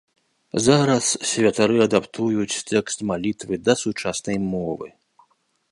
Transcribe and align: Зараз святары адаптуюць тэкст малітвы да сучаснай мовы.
Зараз 0.67 1.05
святары 1.31 1.77
адаптуюць 1.87 2.61
тэкст 2.71 2.99
малітвы 3.11 3.55
да 3.69 3.73
сучаснай 3.83 4.37
мовы. 4.53 4.87